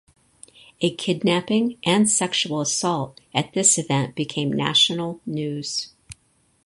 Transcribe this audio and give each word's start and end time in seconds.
A 0.79 0.95
kidnapping 0.95 1.77
and 1.85 2.09
sexual 2.09 2.59
assault 2.59 3.21
at 3.35 3.53
this 3.53 3.77
event 3.77 4.15
became 4.15 4.51
national 4.51 5.21
news. 5.27 5.93